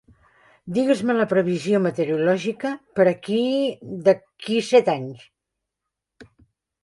[0.75, 3.41] Digues-me la previsió meteorològica per a aquí
[4.07, 5.27] d'aquí a set anys.